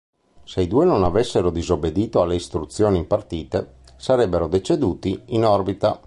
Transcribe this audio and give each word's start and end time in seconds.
Se 0.45 0.61
i 0.61 0.67
due 0.67 0.83
non 0.85 1.03
avessero 1.03 1.51
disobbedito 1.51 2.21
alle 2.23 2.33
istruzioni 2.33 2.97
impartite, 2.97 3.75
sarebbero 3.97 4.47
deceduti 4.47 5.21
in 5.27 5.45
orbita. 5.45 5.99